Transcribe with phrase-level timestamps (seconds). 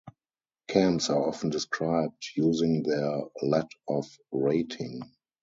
[0.67, 5.03] Cams are often described using their "let-off" rating.